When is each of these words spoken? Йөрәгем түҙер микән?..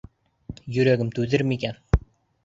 Йөрәгем 0.77 1.11
түҙер 1.19 1.43
микән?.. 1.51 1.77